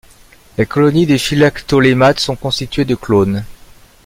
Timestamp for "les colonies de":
0.57-1.15